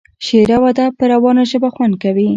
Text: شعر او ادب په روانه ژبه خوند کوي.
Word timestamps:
شعر 0.25 0.49
او 0.57 0.63
ادب 0.71 0.91
په 0.99 1.05
روانه 1.13 1.43
ژبه 1.51 1.69
خوند 1.75 1.95
کوي. 2.03 2.29